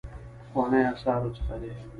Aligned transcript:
پخوانیو 0.49 0.89
آثارو 0.93 1.29
څخه 1.37 1.55
دی. 1.61 1.71